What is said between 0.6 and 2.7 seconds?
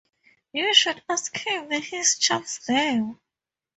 should ask him his child's